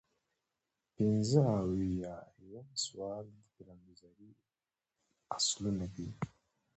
[0.95, 4.31] پنځه اویایم سوال د پلانګذارۍ
[5.37, 6.09] اصلونه دي.